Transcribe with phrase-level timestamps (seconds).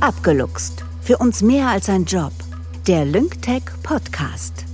[0.00, 0.84] Abgeluchst.
[1.00, 2.32] Für uns mehr als ein Job.
[2.86, 4.66] Der LyncTech Podcast.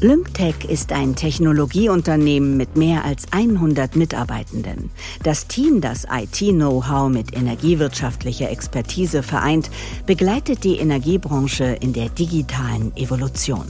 [0.00, 4.90] LyncTech ist ein Technologieunternehmen mit mehr als 100 Mitarbeitenden.
[5.24, 9.70] Das Team, das IT-Know-how mit energiewirtschaftlicher Expertise vereint,
[10.06, 13.66] begleitet die Energiebranche in der digitalen Evolution.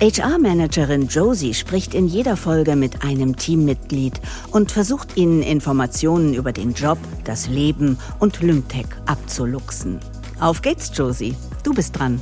[0.00, 4.20] HR-Managerin Josie spricht in jeder Folge mit einem Teammitglied
[4.52, 9.98] und versucht ihnen Informationen über den Job, das Leben und Lymtech abzuluxen.
[10.38, 11.34] Auf geht's, Josie.
[11.64, 12.20] Du bist dran.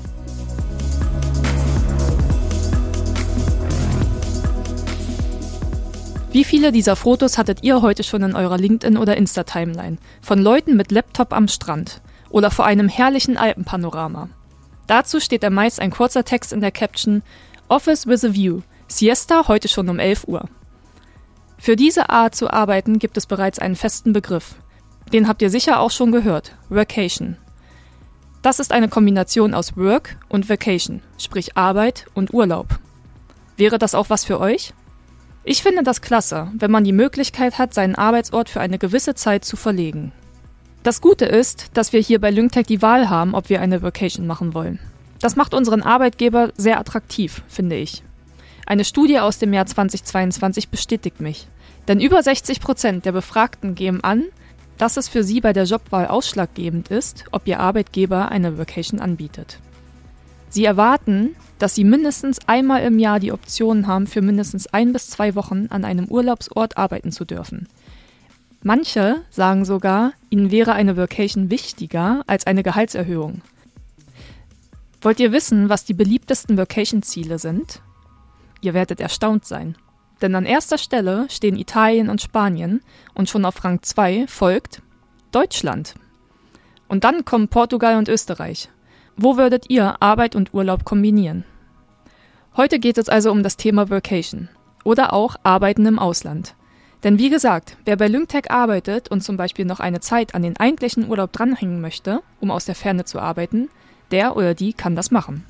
[6.33, 9.99] Wie viele dieser Fotos hattet ihr heute schon in eurer LinkedIn- oder Insta-Timeline?
[10.23, 12.01] Von Leuten mit Laptop am Strand
[12.31, 14.31] oder vor einem herrlichen Alpenpanorama?
[14.87, 17.23] Dazu steht dann meist ein kurzer Text in der Caption
[17.69, 18.61] Office with a View.
[18.87, 20.49] Siesta heute schon um 11 Uhr.
[21.59, 24.55] Für diese Art zu arbeiten gibt es bereits einen festen Begriff.
[25.13, 26.55] Den habt ihr sicher auch schon gehört.
[26.69, 27.37] Vacation.
[28.41, 32.79] Das ist eine Kombination aus Work und Vacation, sprich Arbeit und Urlaub.
[33.57, 34.73] Wäre das auch was für euch?
[35.43, 39.45] Ich finde das klasse, wenn man die Möglichkeit hat, seinen Arbeitsort für eine gewisse Zeit
[39.45, 40.13] zu verlegen.
[40.85, 44.29] Das Gute ist, dass wir hier bei LyncTech die Wahl haben, ob wir eine Vacation
[44.29, 44.79] machen wollen.
[45.21, 48.03] Das macht unseren Arbeitgeber sehr attraktiv, finde ich.
[48.67, 51.47] Eine Studie aus dem Jahr 2022 bestätigt mich.
[51.89, 54.25] Denn über 60 Prozent der Befragten geben an,
[54.77, 59.59] dass es für sie bei der Jobwahl ausschlaggebend ist, ob ihr Arbeitgeber eine Vacation anbietet.
[60.49, 65.09] Sie erwarten, dass sie mindestens einmal im Jahr die Option haben, für mindestens ein bis
[65.09, 67.69] zwei Wochen an einem Urlaubsort arbeiten zu dürfen.
[68.63, 73.43] Manche sagen sogar, ihnen wäre eine Vacation wichtiger als eine Gehaltserhöhung.
[75.07, 77.81] Wollt ihr wissen, was die beliebtesten Vacation-Ziele sind?
[78.61, 79.77] Ihr werdet erstaunt sein.
[80.21, 82.83] Denn an erster Stelle stehen Italien und Spanien
[83.15, 84.83] und schon auf Rang 2 folgt
[85.31, 85.95] Deutschland.
[86.89, 88.69] Und dann kommen Portugal und Österreich.
[89.17, 91.45] Wo würdet ihr Arbeit und Urlaub kombinieren?
[92.57, 94.49] Heute geht es also um das Thema Vacation
[94.83, 96.57] oder auch Arbeiten im Ausland.
[97.05, 100.57] Denn wie gesagt, wer bei LyncTech arbeitet und zum Beispiel noch eine Zeit an den
[100.57, 103.69] eigentlichen Urlaub dranhängen möchte, um aus der Ferne zu arbeiten,
[104.11, 105.45] der oder die kann das machen.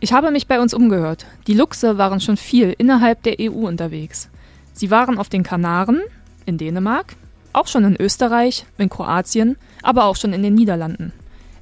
[0.00, 1.26] Ich habe mich bei uns umgehört.
[1.46, 4.30] Die Luchse waren schon viel innerhalb der EU unterwegs.
[4.72, 6.00] Sie waren auf den Kanaren,
[6.46, 7.16] in Dänemark,
[7.52, 11.12] auch schon in Österreich, in Kroatien, aber auch schon in den Niederlanden.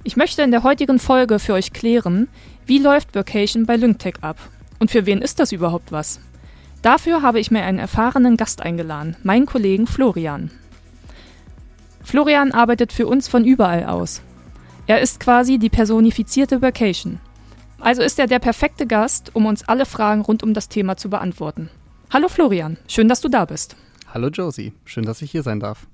[0.04, 2.28] Ich möchte in der heutigen Folge für euch klären,
[2.66, 4.36] wie läuft Vacation bei LyncTech ab
[4.78, 6.20] und für wen ist das überhaupt was?
[6.82, 10.50] Dafür habe ich mir einen erfahrenen Gast eingeladen, meinen Kollegen Florian.
[12.04, 14.22] Florian arbeitet für uns von überall aus.
[14.88, 17.20] Er ist quasi die personifizierte Vacation.
[17.78, 21.10] Also ist er der perfekte Gast, um uns alle Fragen rund um das Thema zu
[21.10, 21.68] beantworten.
[22.10, 23.76] Hallo Florian, schön, dass du da bist.
[24.14, 25.86] Hallo Josie, schön, dass ich hier sein darf.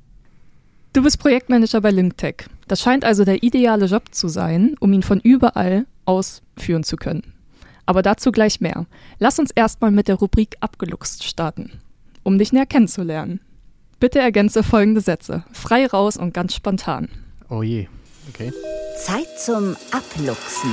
[0.92, 2.44] Du bist Projektmanager bei LyncTech.
[2.68, 7.34] Das scheint also der ideale Job zu sein, um ihn von überall ausführen zu können.
[7.86, 8.86] Aber dazu gleich mehr.
[9.18, 11.80] Lass uns erstmal mit der Rubrik Abgeluchst starten,
[12.22, 13.40] um dich näher kennenzulernen.
[13.98, 17.08] Bitte ergänze folgende Sätze, frei raus und ganz spontan.
[17.50, 17.88] Oh je,
[18.28, 18.52] okay.
[18.96, 20.70] Zeit zum Abluchsen.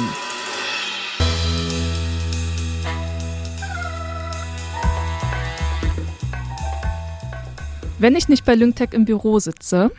[7.99, 9.91] Wenn ich nicht bei LyncTech im Büro sitze,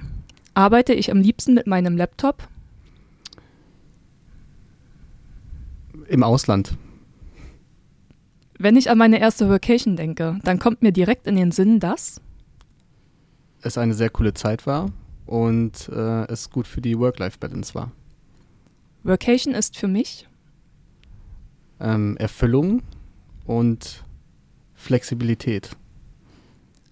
[0.54, 2.48] arbeite ich am liebsten mit meinem Laptop.
[6.08, 6.76] Im Ausland.
[8.58, 12.20] Wenn ich an meine erste Vacation denke, dann kommt mir direkt in den Sinn, dass
[13.62, 14.90] es eine sehr coole Zeit war
[15.32, 17.90] und äh, es gut für die Work-Life-Balance war.
[19.02, 20.28] Vacation ist für mich
[21.80, 22.82] ähm, Erfüllung
[23.46, 24.04] und
[24.74, 25.70] Flexibilität.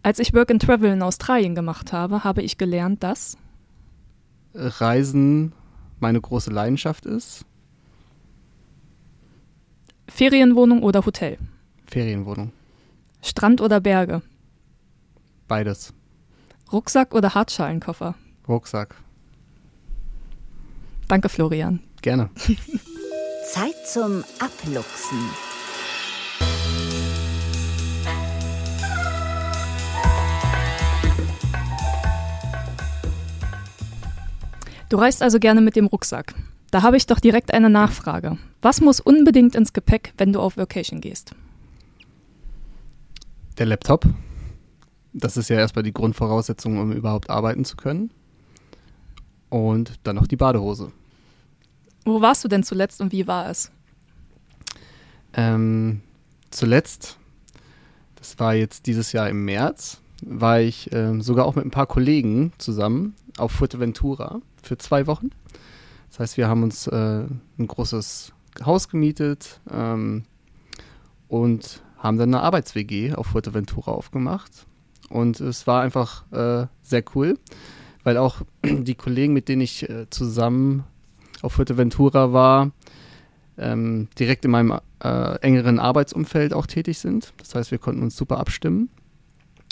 [0.02, 3.36] Als ich Work and Travel in Australien gemacht habe, habe ich gelernt, dass
[4.54, 5.52] Reisen
[5.98, 7.44] meine große Leidenschaft ist.
[10.08, 11.36] Ferienwohnung oder Hotel?
[11.84, 12.52] Ferienwohnung.
[13.20, 14.22] Strand oder Berge?
[15.46, 15.92] Beides.
[16.72, 18.14] Rucksack oder Hartschalenkoffer?
[18.50, 18.94] Rucksack.
[21.08, 21.80] Danke, Florian.
[22.02, 22.30] Gerne.
[23.50, 25.18] Zeit zum Abluchsen.
[34.88, 36.34] Du reist also gerne mit dem Rucksack.
[36.70, 38.38] Da habe ich doch direkt eine Nachfrage.
[38.60, 41.34] Was muss unbedingt ins Gepäck, wenn du auf Vacation gehst?
[43.58, 44.04] Der Laptop.
[45.12, 48.10] Das ist ja erstmal die Grundvoraussetzung, um überhaupt arbeiten zu können.
[49.50, 50.92] Und dann noch die Badehose.
[52.04, 53.70] Wo warst du denn zuletzt und wie war es?
[55.34, 56.00] Ähm,
[56.50, 57.18] zuletzt,
[58.16, 61.86] das war jetzt dieses Jahr im März, war ich äh, sogar auch mit ein paar
[61.86, 65.30] Kollegen zusammen auf Fuerteventura für zwei Wochen.
[66.10, 67.24] Das heißt, wir haben uns äh,
[67.58, 68.32] ein großes
[68.64, 70.24] Haus gemietet ähm,
[71.28, 74.66] und haben dann eine Arbeits-WG auf Fuerteventura aufgemacht.
[75.08, 77.38] Und es war einfach äh, sehr cool,
[78.04, 80.84] weil auch die Kollegen, mit denen ich äh, zusammen
[81.42, 82.72] auf Fuerteventura war,
[83.58, 87.32] ähm, direkt in meinem äh, engeren Arbeitsumfeld auch tätig sind.
[87.38, 88.88] Das heißt, wir konnten uns super abstimmen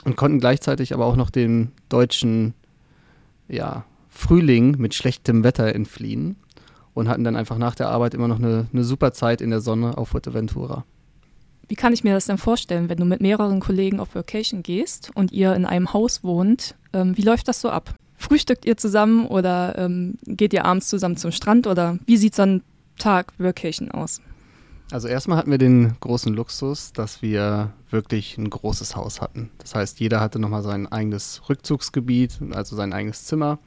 [0.05, 2.55] und konnten gleichzeitig aber auch noch dem deutschen
[3.49, 6.37] ja, Frühling mit schlechtem Wetter entfliehen
[6.95, 9.61] und hatten dann einfach nach der Arbeit immer noch eine, eine super Zeit in der
[9.61, 10.85] Sonne auf Fuerteventura.
[11.69, 15.11] Wie kann ich mir das denn vorstellen, wenn du mit mehreren Kollegen auf Vacation gehst
[15.15, 16.75] und ihr in einem Haus wohnt?
[16.95, 17.95] Ähm, wie läuft das so ab?
[18.19, 22.43] Frühstückt ihr zusammen oder ähm, geht ihr abends zusammen zum Strand oder wie sieht so
[22.43, 22.63] ein
[22.99, 24.21] Tag Vacation aus?
[24.91, 29.51] Also erstmal hatten wir den großen Luxus, dass wir wirklich ein großes Haus hatten.
[29.59, 33.59] Das heißt, jeder hatte nochmal sein eigenes Rückzugsgebiet, also sein eigenes Zimmer,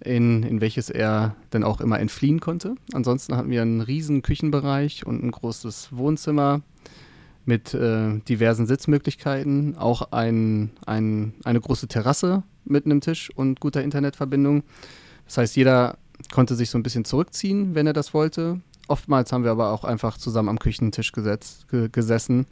[0.00, 2.74] in, in welches er dann auch immer entfliehen konnte.
[2.92, 6.60] Ansonsten hatten wir einen riesen Küchenbereich und ein großes Wohnzimmer
[7.44, 13.82] mit äh, diversen Sitzmöglichkeiten, auch ein, ein, eine große Terrasse mit einem Tisch und guter
[13.82, 14.62] Internetverbindung.
[15.26, 15.98] Das heißt, jeder
[16.30, 18.60] konnte sich so ein bisschen zurückziehen, wenn er das wollte.
[18.88, 22.46] Oftmals haben wir aber auch einfach zusammen am Küchentisch gesetzt, gesessen,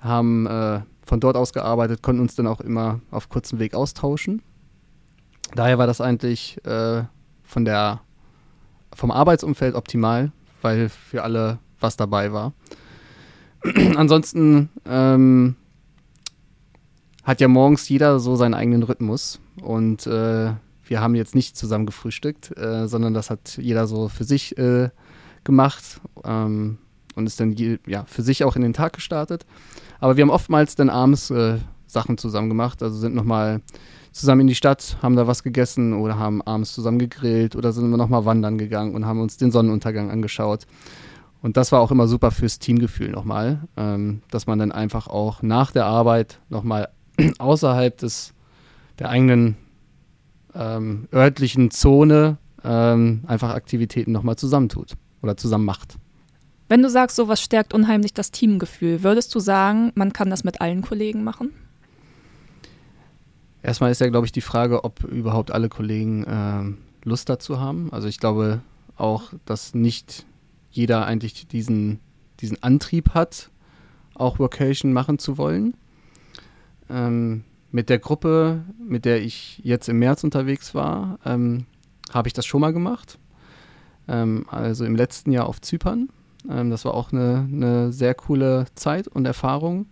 [0.00, 4.42] haben äh, von dort aus gearbeitet, konnten uns dann auch immer auf kurzem Weg austauschen.
[5.54, 7.04] Daher war das eigentlich äh,
[7.42, 8.00] von der,
[8.92, 12.52] vom Arbeitsumfeld optimal, weil für alle was dabei war.
[13.96, 15.56] Ansonsten ähm,
[17.22, 20.52] hat ja morgens jeder so seinen eigenen Rhythmus und äh,
[20.88, 24.90] wir haben jetzt nicht zusammen gefrühstückt, äh, sondern das hat jeder so für sich äh,
[25.44, 26.78] gemacht ähm,
[27.14, 29.46] und ist dann ja, für sich auch in den Tag gestartet.
[29.98, 33.60] Aber wir haben oftmals dann abends äh, Sachen zusammen gemacht, also sind nochmal
[34.12, 37.90] zusammen in die Stadt, haben da was gegessen oder haben abends zusammen gegrillt oder sind
[37.90, 40.66] wir nochmal wandern gegangen und haben uns den Sonnenuntergang angeschaut.
[41.42, 45.42] Und das war auch immer super fürs Teamgefühl nochmal, ähm, dass man dann einfach auch
[45.42, 46.88] nach der Arbeit nochmal
[47.38, 48.34] außerhalb des,
[48.98, 49.56] der eigenen
[50.54, 55.96] ähm, örtlichen Zone ähm, einfach Aktivitäten nochmal zusammentut oder zusammen macht.
[56.68, 60.60] Wenn du sagst, sowas stärkt unheimlich das Teamgefühl, würdest du sagen, man kann das mit
[60.60, 61.52] allen Kollegen machen?
[63.62, 67.92] Erstmal ist ja, glaube ich, die Frage, ob überhaupt alle Kollegen äh, Lust dazu haben.
[67.92, 68.60] Also ich glaube
[68.96, 70.26] auch, dass nicht
[70.76, 72.00] jeder eigentlich diesen,
[72.40, 73.50] diesen Antrieb hat,
[74.14, 75.74] auch Vocation machen zu wollen.
[76.88, 81.66] Ähm, mit der Gruppe, mit der ich jetzt im März unterwegs war, ähm,
[82.12, 83.18] habe ich das schon mal gemacht.
[84.08, 86.08] Ähm, also im letzten Jahr auf Zypern.
[86.48, 89.86] Ähm, das war auch eine, eine, sehr coole Zeit und Erfahrung.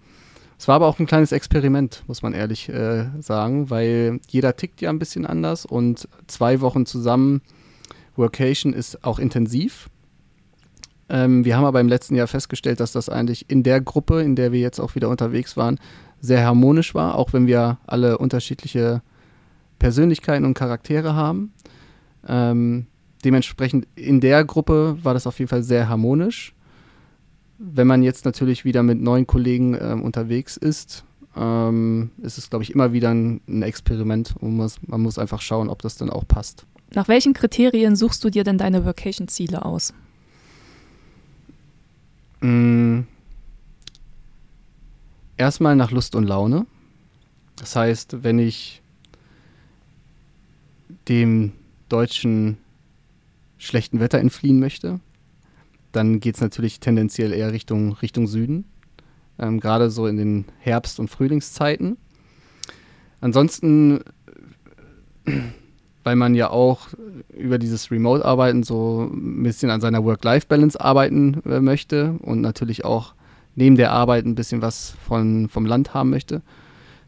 [0.56, 4.80] Es war aber auch ein kleines Experiment, muss man ehrlich äh, sagen, weil jeder tickt
[4.80, 7.42] ja ein bisschen anders und zwei Wochen zusammen
[8.16, 9.90] Workation ist auch intensiv.
[11.14, 14.34] Ähm, wir haben aber im letzten Jahr festgestellt, dass das eigentlich in der Gruppe, in
[14.34, 15.78] der wir jetzt auch wieder unterwegs waren,
[16.20, 19.00] sehr harmonisch war, auch wenn wir alle unterschiedliche
[19.78, 21.52] Persönlichkeiten und Charaktere haben.
[22.26, 22.86] Ähm,
[23.24, 26.52] dementsprechend in der Gruppe war das auf jeden Fall sehr harmonisch.
[27.58, 31.04] Wenn man jetzt natürlich wieder mit neuen Kollegen ähm, unterwegs ist,
[31.36, 35.40] ähm, ist es, glaube ich, immer wieder ein, ein Experiment und muss, man muss einfach
[35.40, 36.66] schauen, ob das dann auch passt.
[36.92, 39.94] Nach welchen Kriterien suchst du dir denn deine Vacation-Ziele aus?
[42.44, 43.04] Mmh
[45.36, 46.66] erstmal nach Lust und Laune.
[47.56, 48.82] Das heißt, wenn ich
[51.08, 51.52] dem
[51.88, 52.58] deutschen
[53.58, 55.00] schlechten Wetter entfliehen möchte,
[55.92, 58.64] dann geht es natürlich tendenziell eher Richtung, Richtung Süden,
[59.38, 61.96] ähm, gerade so in den Herbst- und Frühlingszeiten.
[63.20, 64.00] Ansonsten,
[66.04, 66.88] weil man ja auch
[67.36, 73.14] über dieses Remote-Arbeiten so ein bisschen an seiner Work-Life-Balance arbeiten äh, möchte und natürlich auch
[73.56, 76.42] neben der Arbeit ein bisschen was von, vom Land haben möchte,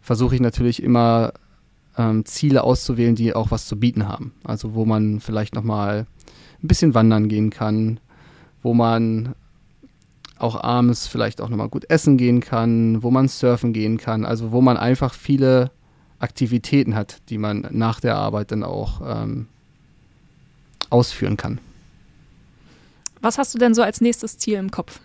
[0.00, 1.32] versuche ich natürlich immer
[1.98, 4.32] ähm, Ziele auszuwählen, die auch was zu bieten haben.
[4.44, 6.06] Also wo man vielleicht nochmal
[6.62, 8.00] ein bisschen wandern gehen kann,
[8.62, 9.34] wo man
[10.38, 14.52] auch abends vielleicht auch nochmal gut essen gehen kann, wo man surfen gehen kann, also
[14.52, 15.70] wo man einfach viele
[16.18, 19.48] Aktivitäten hat, die man nach der Arbeit dann auch ähm,
[20.90, 21.60] ausführen kann.
[23.20, 25.00] Was hast du denn so als nächstes Ziel im Kopf?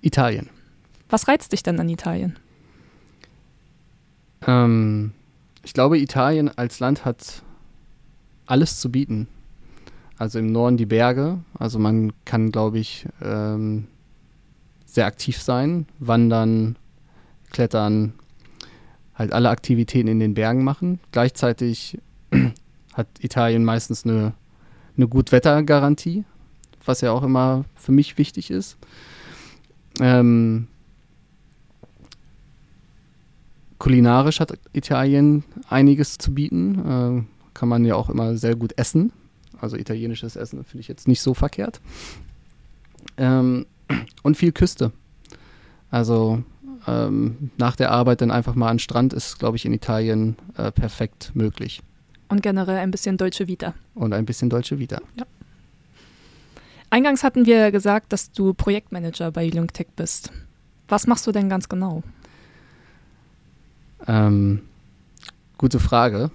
[0.00, 0.50] Italien.
[1.08, 2.38] Was reizt dich denn an Italien?
[4.46, 5.12] Ähm,
[5.62, 7.42] ich glaube, Italien als Land hat
[8.46, 9.28] alles zu bieten.
[10.18, 11.38] Also im Norden die Berge.
[11.58, 13.88] Also man kann, glaube ich, ähm,
[14.84, 16.76] sehr aktiv sein, wandern,
[17.50, 18.14] klettern.
[19.14, 21.00] Halt alle Aktivitäten in den Bergen machen.
[21.12, 21.98] Gleichzeitig
[22.92, 24.32] hat Italien meistens eine,
[24.96, 26.24] eine Gutwettergarantie,
[26.84, 28.76] was ja auch immer für mich wichtig ist.
[30.00, 30.68] Ähm,
[33.78, 36.78] kulinarisch hat Italien einiges zu bieten.
[36.78, 39.12] Äh, kann man ja auch immer sehr gut essen.
[39.60, 41.80] Also italienisches Essen finde ich jetzt nicht so verkehrt.
[43.16, 43.66] Ähm,
[44.22, 44.92] und viel Küste.
[45.90, 46.42] Also
[46.86, 50.36] ähm, nach der Arbeit dann einfach mal an den Strand ist, glaube ich, in Italien
[50.56, 51.82] äh, perfekt möglich.
[52.28, 53.74] Und generell ein bisschen deutsche Vita.
[53.94, 55.00] Und ein bisschen deutsche Vita.
[55.18, 55.24] Ja.
[56.90, 60.30] Eingangs hatten wir gesagt, dass du Projektmanager bei Lungtech bist.
[60.88, 62.02] Was machst du denn ganz genau?
[64.06, 64.62] Ähm,
[65.58, 66.30] gute Frage.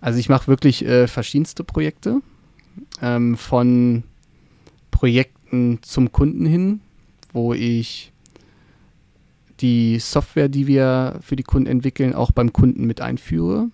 [0.00, 2.20] Also ich mache wirklich äh, verschiedenste Projekte.
[3.02, 4.04] Ähm, von
[4.90, 6.80] Projekten zum Kunden hin,
[7.32, 8.12] wo ich
[9.60, 13.68] die Software, die wir für die Kunden entwickeln, auch beim Kunden mit einführe.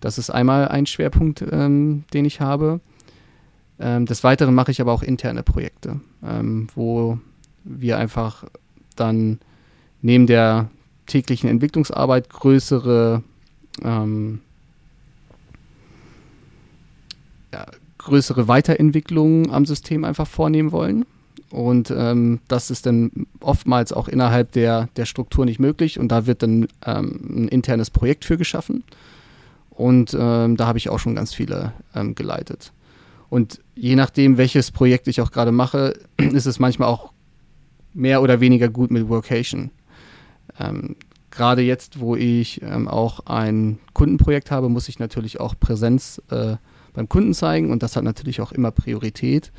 [0.00, 2.80] Das ist einmal ein Schwerpunkt, ähm, den ich habe.
[3.80, 7.18] Ähm, des Weiteren mache ich aber auch interne Projekte, ähm, wo
[7.64, 8.44] wir einfach
[8.96, 9.38] dann
[10.02, 10.70] neben der
[11.06, 13.22] täglichen Entwicklungsarbeit größere
[13.82, 14.40] ähm,
[17.52, 17.66] ja,
[17.98, 21.04] größere Weiterentwicklungen am System einfach vornehmen wollen.
[21.50, 25.98] Und ähm, das ist dann oftmals auch innerhalb der, der Struktur nicht möglich.
[25.98, 28.84] Und da wird dann ähm, ein internes Projekt für geschaffen.
[29.70, 32.72] Und ähm, da habe ich auch schon ganz viele ähm, geleitet.
[33.30, 37.12] Und je nachdem, welches Projekt ich auch gerade mache, ist es manchmal auch
[37.94, 39.70] mehr oder weniger gut mit Workation.
[40.58, 40.96] Ähm,
[41.30, 46.56] gerade jetzt, wo ich ähm, auch ein Kundenprojekt habe, muss ich natürlich auch Präsenz äh,
[46.92, 49.52] beim Kunden zeigen und das hat natürlich auch immer Priorität.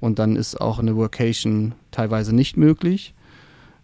[0.00, 3.14] Und dann ist auch eine Workation teilweise nicht möglich.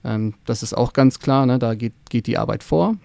[0.04, 1.58] Ähm, das ist auch ganz klar, ne?
[1.58, 2.96] da geht, geht die Arbeit vor.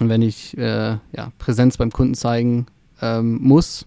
[0.00, 2.66] Und wenn ich äh, ja, Präsenz beim Kunden zeigen
[3.00, 3.86] ähm, muss,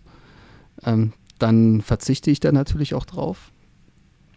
[0.84, 3.52] ähm, dann verzichte ich da natürlich auch drauf.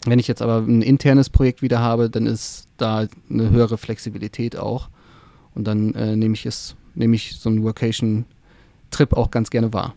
[0.07, 4.57] Wenn ich jetzt aber ein internes Projekt wieder habe, dann ist da eine höhere Flexibilität
[4.57, 4.89] auch.
[5.55, 9.95] Und dann äh, nehme ich es, nehme ich so einen Workation-Trip auch ganz gerne wahr.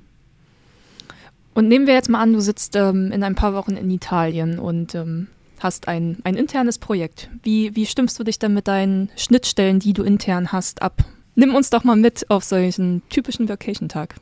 [1.54, 4.60] Und nehmen wir jetzt mal an, du sitzt ähm, in ein paar Wochen in Italien
[4.60, 5.28] und ähm,
[5.60, 7.30] hast ein, ein internes Projekt.
[7.44, 11.04] Wie, wie stimmst du dich dann mit deinen Schnittstellen, die du intern hast, ab?
[11.36, 14.16] Nimm uns doch mal mit auf solchen typischen Vacation-Tag.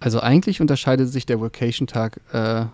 [0.00, 2.66] Also eigentlich unterscheidet sich der Vacation-Tag äh,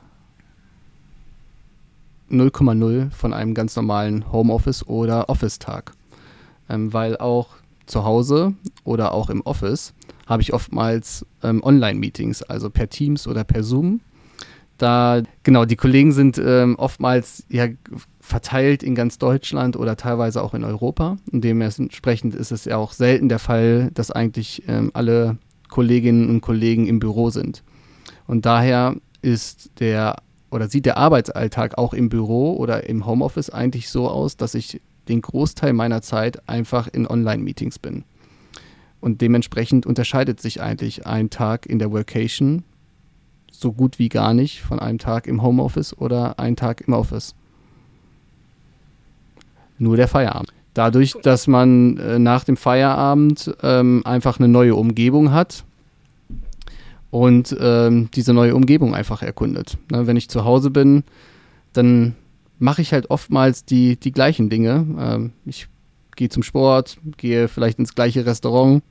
[2.30, 5.92] 0,0 von einem ganz normalen Homeoffice- oder Office-Tag.
[6.68, 7.48] Ähm, weil auch
[7.86, 8.54] zu Hause
[8.84, 9.94] oder auch im Office
[10.30, 14.00] habe ich oftmals ähm, Online-Meetings, also per Teams oder per Zoom.
[14.78, 17.66] Da, genau, die Kollegen sind ähm, oftmals ja
[18.20, 21.18] verteilt in ganz Deutschland oder teilweise auch in Europa.
[21.32, 25.36] Und dementsprechend ist es ja auch selten der Fall, dass eigentlich ähm, alle
[25.68, 27.64] Kolleginnen und Kollegen im Büro sind.
[28.26, 30.16] Und daher ist der
[30.52, 34.80] oder sieht der Arbeitsalltag auch im Büro oder im Homeoffice eigentlich so aus, dass ich
[35.08, 38.04] den Großteil meiner Zeit einfach in Online-Meetings bin.
[39.00, 42.64] Und dementsprechend unterscheidet sich eigentlich ein Tag in der Workation
[43.50, 47.34] so gut wie gar nicht von einem Tag im Homeoffice oder einem Tag im Office.
[49.78, 50.52] Nur der Feierabend.
[50.74, 55.64] Dadurch, dass man äh, nach dem Feierabend ähm, einfach eine neue Umgebung hat
[57.10, 59.78] und ähm, diese neue Umgebung einfach erkundet.
[59.90, 61.02] Ne, wenn ich zu Hause bin,
[61.72, 62.14] dann
[62.58, 64.86] mache ich halt oftmals die, die gleichen Dinge.
[64.98, 65.68] Ähm, ich
[66.16, 68.82] gehe zum Sport, gehe vielleicht ins gleiche Restaurant,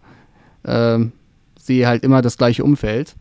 [0.65, 1.11] ähm,
[1.59, 3.15] sehe halt immer das gleiche Umfeld.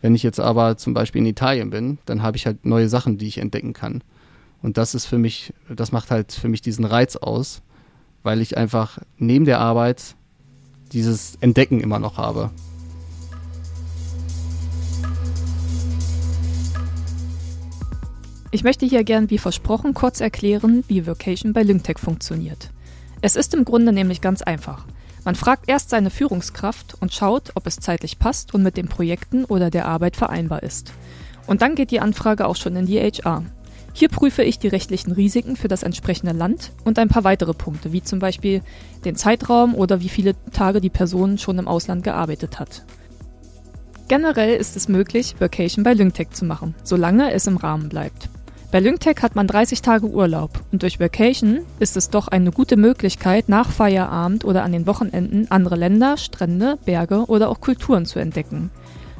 [0.00, 3.16] Wenn ich jetzt aber zum Beispiel in Italien bin, dann habe ich halt neue Sachen,
[3.16, 4.02] die ich entdecken kann.
[4.62, 7.62] Und das ist für mich, das macht halt für mich diesen Reiz aus,
[8.22, 10.14] weil ich einfach neben der Arbeit
[10.92, 12.50] dieses Entdecken immer noch habe.
[18.50, 22.70] Ich möchte hier gern wie versprochen kurz erklären, wie Vocation bei Lyngtech funktioniert.
[23.24, 24.84] Es ist im Grunde nämlich ganz einfach.
[25.24, 29.46] Man fragt erst seine Führungskraft und schaut, ob es zeitlich passt und mit den Projekten
[29.46, 30.92] oder der Arbeit vereinbar ist.
[31.46, 33.42] Und dann geht die Anfrage auch schon in die HR.
[33.94, 37.92] Hier prüfe ich die rechtlichen Risiken für das entsprechende Land und ein paar weitere Punkte,
[37.92, 38.60] wie zum Beispiel
[39.06, 42.84] den Zeitraum oder wie viele Tage die Person schon im Ausland gearbeitet hat.
[44.06, 48.28] Generell ist es möglich, Vacation bei Lyngtech zu machen, solange es im Rahmen bleibt.
[48.74, 52.76] Bei Lyngtech hat man 30 Tage Urlaub und durch Vacation ist es doch eine gute
[52.76, 58.18] Möglichkeit, nach Feierabend oder an den Wochenenden andere Länder, Strände, Berge oder auch Kulturen zu
[58.18, 58.72] entdecken.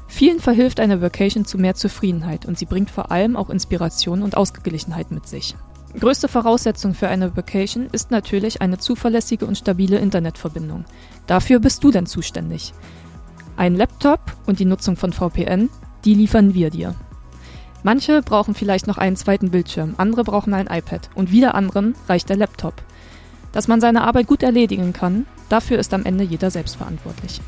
[0.09, 4.37] Vielen verhilft eine Vacation zu mehr Zufriedenheit und sie bringt vor allem auch Inspiration und
[4.37, 5.55] Ausgeglichenheit mit sich.
[6.01, 10.85] Größte Voraussetzung für eine Vacation ist natürlich eine zuverlässige und stabile Internetverbindung.
[11.29, 12.75] Dafür bist du denn zuständig.
[13.57, 15.71] Ein Laptop und die Nutzung von VPN,
[16.05, 16.97] die liefern wir dir.
[17.85, 22.31] Manche brauchen vielleicht noch einen zweiten Bildschirm, andere brauchen ein iPad und wieder anderen reicht
[22.31, 22.83] der Laptop.
[23.53, 27.43] Dass man seine Arbeit gut erledigen kann, dafür ist am Ende jeder selbst verantwortlich.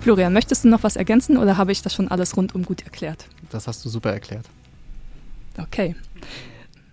[0.00, 3.26] Florian, möchtest du noch was ergänzen oder habe ich das schon alles rundum gut erklärt?
[3.50, 4.46] Das hast du super erklärt.
[5.58, 5.96] Okay.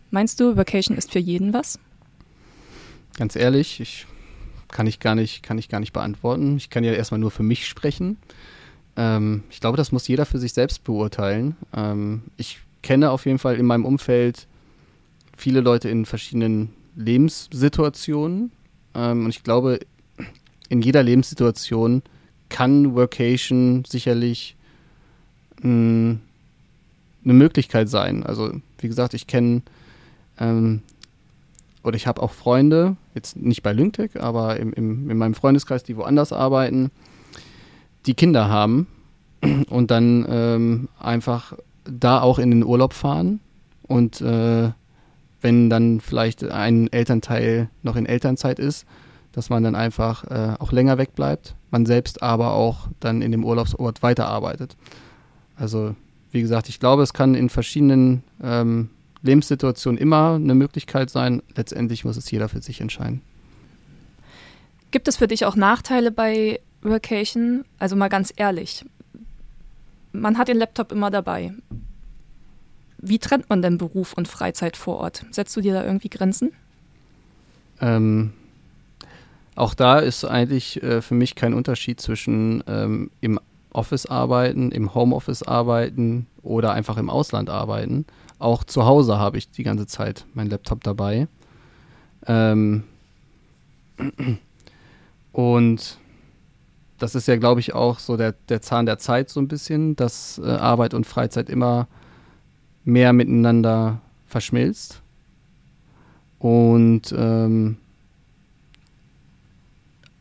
[0.10, 1.77] Meinst du, Vacation ist für jeden was?
[3.15, 4.07] Ganz ehrlich, ich
[4.74, 6.58] kann ich gar nicht, kann ich gar nicht beantworten.
[6.58, 8.18] Ich kann ja erstmal nur für mich sprechen.
[8.98, 11.56] Ähm, ich glaube, das muss jeder für sich selbst beurteilen.
[11.74, 14.48] Ähm, ich kenne auf jeden Fall in meinem Umfeld
[15.38, 18.51] viele Leute in verschiedenen Lebenssituationen.
[18.96, 19.80] Ähm, und ich glaube,
[20.70, 22.01] in jeder Lebenssituation
[22.50, 24.56] kann Workation sicherlich
[25.62, 26.20] mh, hm,
[27.24, 28.24] eine Möglichkeit sein.
[28.24, 29.62] Also, wie gesagt, ich kenne
[30.39, 30.82] ähm,
[31.84, 35.84] oder ich habe auch Freunde, jetzt nicht bei Lyngtech, aber im, im, in meinem Freundeskreis,
[35.84, 36.91] die woanders arbeiten,
[38.05, 38.88] die Kinder haben
[39.70, 41.53] und dann ähm, einfach
[41.86, 43.39] da auch in den Urlaub fahren
[43.84, 44.72] und äh,
[45.41, 48.86] wenn dann vielleicht ein Elternteil noch in Elternzeit ist,
[49.34, 53.43] dass man dann einfach äh, auch länger wegbleibt, man selbst aber auch dann in dem
[53.43, 54.77] Urlaubsort weiterarbeitet.
[55.55, 55.96] Also
[56.32, 58.89] wie gesagt, ich glaube, es kann in verschiedenen ähm,
[59.24, 61.42] Lebenssituation immer eine Möglichkeit sein.
[61.56, 63.22] Letztendlich muss es jeder für sich entscheiden.
[64.92, 67.65] Gibt es für dich auch Nachteile bei Workation?
[67.80, 68.86] Also mal ganz ehrlich,
[70.12, 71.51] man hat den Laptop immer dabei.
[73.00, 75.25] Wie trennt man denn Beruf und Freizeit vor Ort?
[75.32, 76.51] Setzt du dir da irgendwie Grenzen?
[77.82, 78.34] Ähm,
[79.56, 83.39] auch da ist eigentlich äh, für mich kein Unterschied zwischen ähm, im
[83.72, 88.06] Office arbeiten, im Homeoffice arbeiten oder einfach im Ausland arbeiten.
[88.40, 91.28] Auch zu Hause habe ich die ganze Zeit meinen Laptop dabei.
[92.25, 92.84] Ähm
[95.31, 95.98] und
[97.00, 99.96] das ist ja, glaube ich, auch so der, der Zahn der Zeit so ein bisschen,
[99.96, 101.88] dass äh, Arbeit und Freizeit immer
[102.86, 105.01] mehr miteinander verschmilzt.
[106.40, 107.77] Und ähm,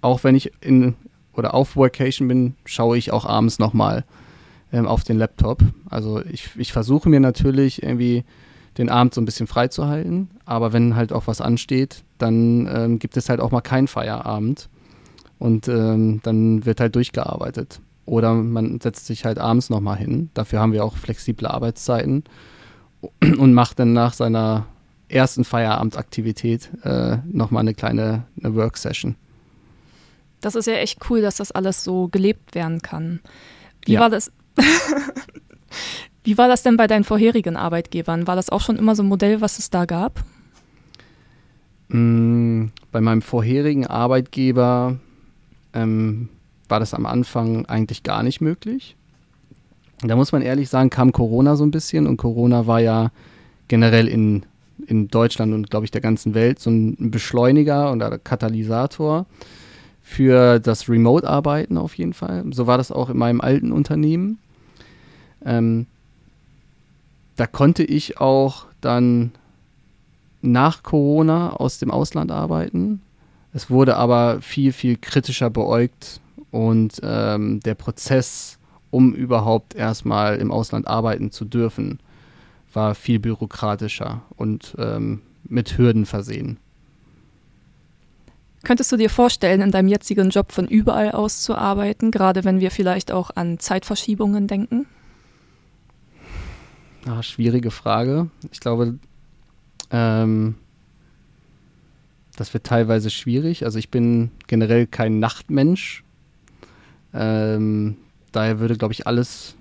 [0.01, 0.95] auch wenn ich in
[1.35, 4.05] oder auf Vacation bin, schaue ich auch abends nochmal
[4.73, 5.63] ähm, auf den Laptop.
[5.89, 8.25] Also ich, ich versuche mir natürlich irgendwie
[8.79, 13.17] den Abend so ein bisschen freizuhalten, aber wenn halt auch was ansteht, dann ähm, gibt
[13.17, 14.69] es halt auch mal keinen Feierabend
[15.39, 17.81] und ähm, dann wird halt durchgearbeitet.
[18.07, 20.31] Oder man setzt sich halt abends nochmal hin.
[20.35, 22.25] Dafür haben wir auch flexible Arbeitszeiten
[23.21, 24.67] und macht dann nach seiner
[25.09, 29.17] ersten Feierabendaktivität äh, nochmal eine kleine eine Work-Session.
[30.41, 33.21] Das ist ja echt cool, dass das alles so gelebt werden kann.
[33.85, 34.01] Wie ja.
[34.01, 34.33] war das?
[36.25, 38.27] Wie war das denn bei deinen vorherigen Arbeitgebern?
[38.27, 40.23] War das auch schon immer so ein Modell, was es da gab?
[41.89, 44.97] Mm, bei meinem vorherigen Arbeitgeber
[45.75, 46.29] ähm,
[46.69, 48.97] war das am Anfang eigentlich gar nicht möglich.
[50.01, 53.11] Da muss man ehrlich sagen, kam Corona so ein bisschen und Corona war ja
[53.69, 54.45] generell in,
[54.87, 59.27] in Deutschland und glaube ich der ganzen Welt so ein Beschleuniger und Katalysator
[60.03, 62.45] für das Remote-Arbeiten auf jeden Fall.
[62.51, 64.39] So war das auch in meinem alten Unternehmen.
[65.45, 65.87] Ähm,
[67.37, 69.33] da konnte ich auch dann
[70.43, 73.01] nach Corona aus dem Ausland arbeiten.
[73.55, 78.59] Es wurde aber viel, viel kritischer beäugt und ähm, der Prozess,
[78.91, 82.01] um überhaupt erstmal im Ausland arbeiten zu dürfen,
[82.73, 86.59] war viel bürokratischer und ähm, mit Hürden versehen.
[88.65, 92.61] Könntest du dir vorstellen, in deinem jetzigen Job von überall aus zu arbeiten, gerade wenn
[92.61, 94.87] wir vielleicht auch an Zeitverschiebungen denken?
[97.07, 98.31] Ah, schwierige Frage.
[98.53, 98.99] Ich glaube,
[99.91, 100.55] ähm,
[102.37, 103.65] das wird teilweise schwierig.
[103.65, 106.05] Also ich bin generell kein Nachtmensch.
[107.13, 107.97] Ähm,
[108.31, 109.57] daher würde, glaube ich, alles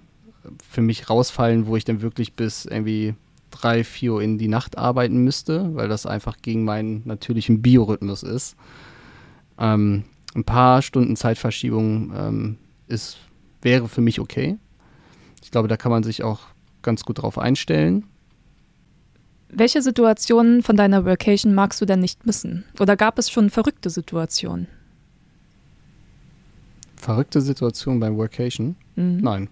[0.70, 3.16] für mich rausfallen, wo ich dann wirklich bis irgendwie
[3.52, 8.24] drei, vier Uhr in die Nacht arbeiten müsste, weil das einfach gegen meinen natürlichen Biorhythmus
[8.24, 8.56] ist.
[9.60, 13.18] Ähm, ein paar Stunden Zeitverschiebung ähm, ist,
[13.62, 14.58] wäre für mich okay.
[15.44, 16.40] Ich glaube, da kann man sich auch
[16.82, 18.06] ganz gut drauf einstellen.
[19.50, 22.64] Welche Situationen von deiner Workation magst du denn nicht missen?
[22.80, 24.68] Oder gab es schon verrückte Situationen?
[26.96, 28.76] Verrückte Situationen beim Workation?
[28.96, 29.18] Mhm.
[29.18, 29.50] Nein.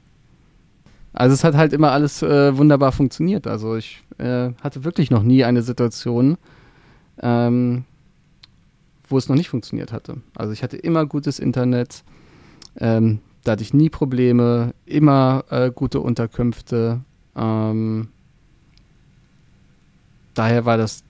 [1.13, 3.48] Also es hat halt immer alles äh, wunderbar funktioniert.
[3.48, 6.38] Also ich äh, hatte wirklich noch nie eine Situation,
[7.22, 7.86] ähm,
[9.08, 10.17] wo es noch nicht funktioniert hatte.
[10.36, 12.04] Also ich hatte immer gutes Internet.
[12.78, 17.02] Ähm, da hatte ich nie Probleme, immer äh, gute Unterkünfte.
[17.36, 18.10] Ähm,
[20.36, 21.04] daher war das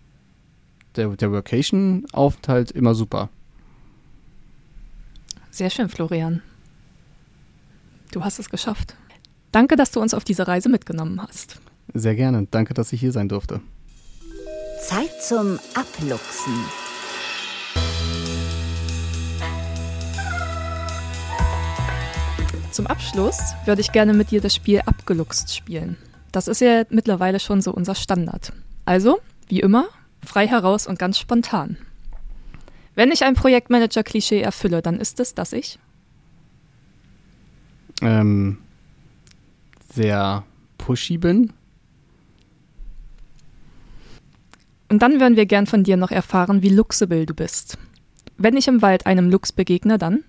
[0.95, 3.29] der, der Vacation-Aufenthalt immer super.
[5.51, 6.41] Sehr schön, Florian.
[8.11, 8.95] Du hast es geschafft.
[9.51, 11.59] Danke, dass du uns auf diese Reise mitgenommen hast.
[11.93, 12.47] Sehr gerne.
[12.51, 13.61] Danke, dass ich hier sein durfte.
[14.79, 16.53] Zeit zum Abluchsen.
[22.71, 25.97] Zum Abschluss würde ich gerne mit dir das Spiel Abgeluchst spielen.
[26.31, 28.53] Das ist ja mittlerweile schon so unser Standard.
[28.85, 29.87] Also, wie immer,
[30.23, 31.77] frei heraus und ganz spontan.
[32.95, 35.79] Wenn ich ein Projektmanager-Klischee erfülle, dann ist es, dass ich
[38.01, 38.59] ähm,
[39.93, 40.43] sehr
[40.77, 41.53] pushy bin.
[44.89, 47.77] Und dann würden wir gern von dir noch erfahren, wie luxable du bist.
[48.37, 50.23] Wenn ich im Wald einem Luchs begegne, dann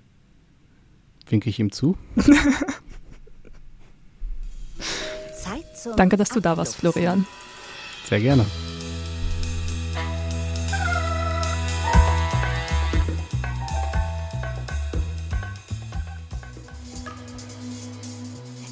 [1.29, 1.97] winke ich ihm zu.
[5.97, 7.27] Danke, dass du da warst, Florian.
[8.05, 8.45] Sehr gerne.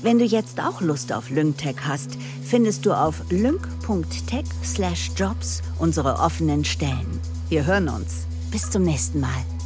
[0.08, 7.20] Wenn du jetzt auch Lust auf LyncTech hast, findest du auf lync.tech/jobs unsere offenen Stellen.
[7.50, 8.26] Wir hören uns.
[8.50, 9.57] Bis zum nächsten Mal.